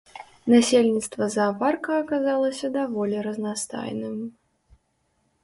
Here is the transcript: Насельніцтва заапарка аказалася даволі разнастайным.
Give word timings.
Насельніцтва 0.51 1.27
заапарка 1.35 1.91
аказалася 2.05 2.73
даволі 2.79 3.17
разнастайным. 3.29 4.17